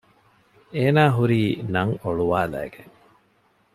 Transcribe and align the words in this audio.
އޭނާ 0.75 1.03
ހުރީ 1.17 1.41
ނަން 1.73 1.93
އޮޅުވާލައިގެން 2.03 2.93